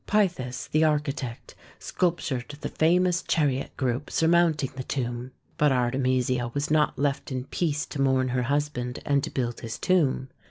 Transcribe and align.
Pythis, 0.07 0.65
the 0.71 0.83
architect, 0.83 1.53
sculptured 1.77 2.49
the 2.61 2.69
famous 2.69 3.21
chariot 3.21 3.77
group 3.77 4.09
surmounting 4.09 4.71
the 4.75 4.81
tomb. 4.83 5.29
But 5.59 5.71
Artemisia 5.71 6.49
was 6.55 6.71
not 6.71 6.97
left 6.97 7.31
in 7.31 7.43
peace 7.43 7.85
to 7.85 8.01
mourn 8.01 8.29
her 8.29 8.41
husband 8.41 8.97
and 9.05 9.23
to 9.23 9.29
build 9.29 9.59
his 9.59 9.77
tomb. 9.77 10.29